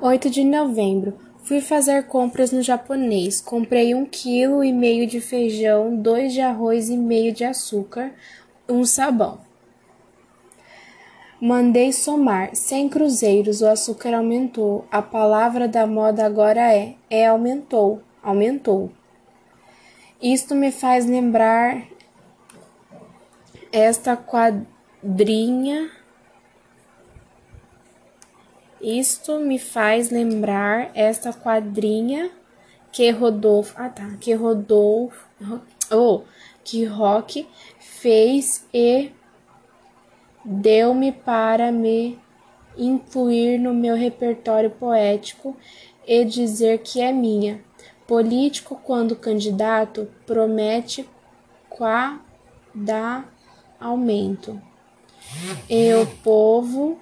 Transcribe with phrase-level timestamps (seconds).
[0.00, 1.14] 8 de novembro.
[1.44, 3.40] Fui fazer compras no japonês.
[3.40, 8.12] Comprei um quilo e meio de feijão, dois de arroz e meio de açúcar,
[8.68, 9.38] um sabão.
[11.40, 12.54] Mandei somar.
[12.54, 13.60] Cem cruzeiros.
[13.60, 14.86] O açúcar aumentou.
[14.90, 18.90] A palavra da moda agora é: é aumentou, aumentou.
[20.20, 21.86] Isto me faz lembrar
[23.70, 25.90] esta quadrinha.
[28.86, 32.30] Isto me faz lembrar esta quadrinha
[32.92, 35.26] que Rodolfo, ah tá, que Rodolfo,
[35.90, 36.22] oh,
[36.62, 37.48] que Rock
[37.80, 39.10] fez e
[40.44, 42.16] deu-me para me
[42.78, 45.56] incluir no meu repertório poético
[46.06, 47.60] e dizer que é minha.
[48.06, 51.08] Político, quando candidato, promete
[51.68, 52.20] qua
[52.72, 53.24] dá
[53.80, 54.62] aumento.
[55.68, 57.00] E o povo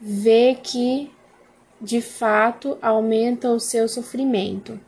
[0.00, 1.10] vê que,
[1.80, 4.78] de fato, aumenta o seu sofrimento.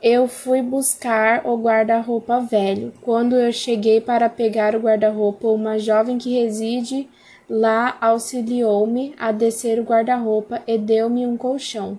[0.00, 2.92] Eu fui buscar o guarda-roupa velho.
[3.02, 7.08] Quando eu cheguei para pegar o guarda-roupa, uma jovem que reside
[7.48, 11.98] lá auxiliou-me a descer o guarda-roupa e deu-me um colchão.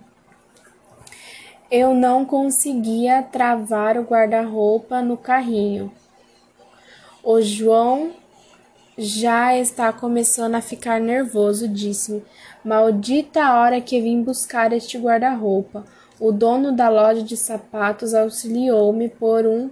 [1.70, 5.92] Eu não conseguia travar o guarda-roupa no carrinho.
[7.22, 8.12] O João
[9.00, 12.22] já está começando a ficar nervoso, disse-me.
[12.62, 15.86] Maldita hora que vim buscar este guarda-roupa.
[16.20, 19.70] O dono da loja de sapatos auxiliou-me por um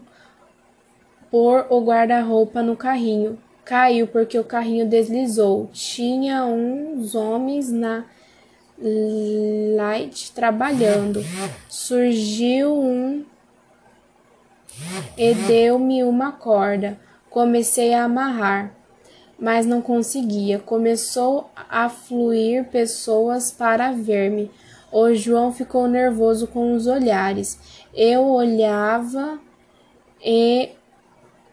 [1.31, 3.39] por o guarda-roupa no carrinho.
[3.67, 5.69] Caiu porque o carrinho deslizou.
[5.75, 8.07] Tinha uns homens na
[9.77, 11.23] light trabalhando.
[11.69, 13.27] Surgiu um
[15.19, 16.99] e deu-me uma corda.
[17.29, 18.78] Comecei a amarrar
[19.39, 20.59] mas não conseguia.
[20.59, 24.51] Começou a fluir pessoas para ver-me.
[24.91, 27.87] O João ficou nervoso com os olhares.
[27.95, 29.39] Eu olhava
[30.25, 30.71] e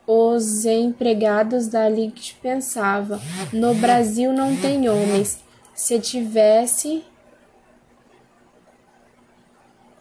[0.07, 3.19] os empregados da Ligue pensavam:
[3.51, 5.43] no Brasil não tem homens.
[5.73, 7.03] Se tivesse.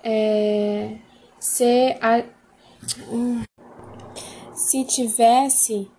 [0.07, 0.99] É,
[1.41, 2.23] se, a,
[4.55, 5.91] se tivesse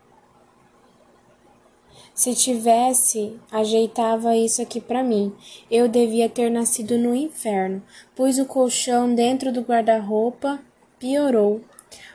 [2.16, 5.34] se tivesse, ajeitava isso aqui para mim.
[5.70, 7.84] Eu devia ter nascido no inferno.
[8.16, 10.60] Pus o colchão dentro do guarda-roupa,
[10.98, 11.60] piorou.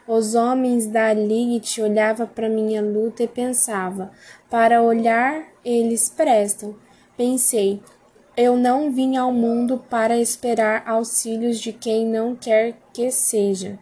[0.09, 4.11] Os homens da Ligue olhavam para minha luta e pensava:
[4.49, 6.75] para olhar, eles prestam.
[7.17, 7.81] Pensei:
[8.37, 13.79] eu não vim ao mundo para esperar auxílios de quem não quer que seja.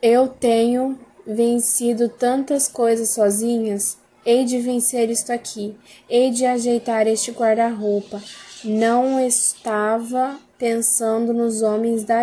[0.00, 5.76] Eu tenho vencido tantas coisas sozinhas, hei de vencer isto aqui,
[6.08, 8.22] hei de ajeitar este guarda-roupa.
[8.64, 12.22] Não estava pensando nos homens da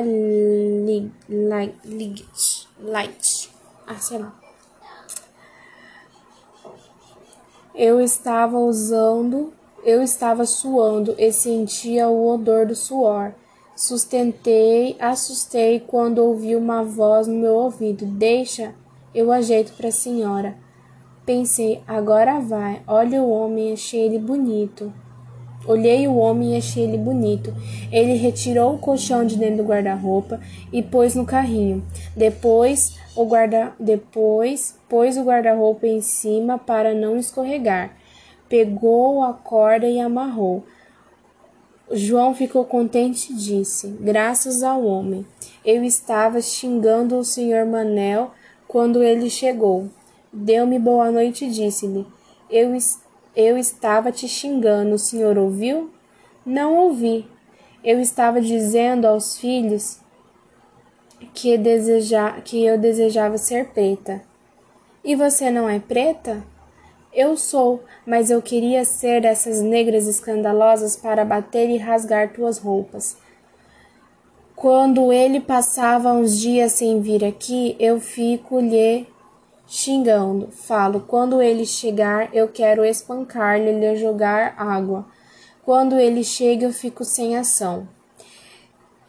[1.30, 2.68] Light.
[2.80, 3.50] Light.
[3.86, 4.34] Ah, sei lá.
[7.76, 9.52] Eu estava usando,
[9.84, 13.34] eu estava suando e sentia o odor do suor.
[13.76, 18.76] Sustentei, assustei quando ouvi uma voz no meu ouvido: Deixa
[19.14, 20.56] eu ajeito para a senhora.
[21.26, 22.82] Pensei, agora vai.
[22.88, 24.92] Olha o homem, achei ele bonito.
[25.66, 27.54] Olhei o homem e achei ele bonito.
[27.90, 30.42] Ele retirou o colchão de dentro do guarda-roupa
[30.72, 31.82] e pôs no carrinho.
[32.16, 37.96] Depois, o guarda depois pôs o guarda-roupa em cima para não escorregar.
[38.50, 40.66] Pegou a corda e amarrou.
[41.92, 45.26] João ficou contente e disse: Graças ao homem.
[45.64, 48.32] Eu estava xingando o senhor Manel
[48.74, 49.88] quando ele chegou,
[50.34, 52.08] deu-me boa noite e disse-lhe:
[52.50, 52.76] eu,
[53.36, 55.92] eu estava te xingando, o senhor ouviu?
[56.44, 57.28] Não ouvi.
[57.84, 60.00] Eu estava dizendo aos filhos
[61.36, 64.24] que, deseja, que eu desejava ser preta.
[65.04, 66.44] E você não é preta?
[67.14, 73.18] Eu sou, mas eu queria ser dessas negras escandalosas para bater e rasgar tuas roupas.
[74.64, 79.06] Quando ele passava uns dias sem vir aqui, eu fico lhe
[79.68, 80.54] xingando.
[80.54, 85.06] Falo, quando ele chegar, eu quero espancar-lhe lhe jogar água.
[85.66, 87.86] Quando ele chega, eu fico sem ação.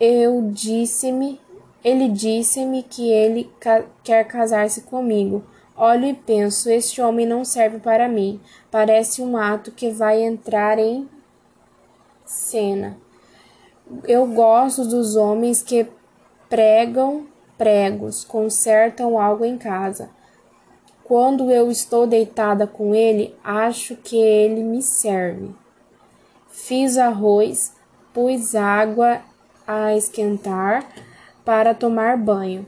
[0.00, 1.40] Eu disse-me,
[1.84, 5.44] ele disse-me que ele ca quer casar-se comigo.
[5.76, 8.40] Olho e penso, este homem não serve para mim.
[8.72, 11.08] Parece um ato que vai entrar em
[12.24, 13.03] cena.
[14.04, 15.86] Eu gosto dos homens que
[16.48, 17.26] pregam
[17.58, 20.10] pregos, consertam algo em casa.
[21.04, 25.54] Quando eu estou deitada com ele, acho que ele me serve.
[26.48, 27.74] Fiz arroz,
[28.12, 29.20] pus água
[29.66, 30.86] a esquentar
[31.44, 32.64] para tomar banho.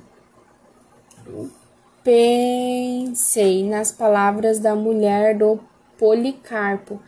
[2.05, 5.59] Pensei nas palavras da mulher do
[5.99, 7.01] Policarpo,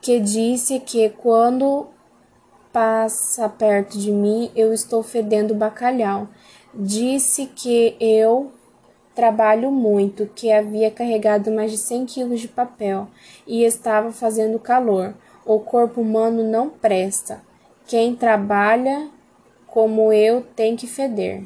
[0.00, 1.86] que disse que quando
[2.74, 6.26] passa perto de mim eu estou fedendo bacalhau.
[6.74, 8.50] Disse que eu
[9.14, 13.06] trabalho muito, que havia carregado mais de 100 quilos de papel
[13.46, 15.14] e estava fazendo calor.
[15.46, 17.40] O corpo humano não presta.
[17.86, 19.08] Quem trabalha
[19.68, 21.44] como eu tem que feder.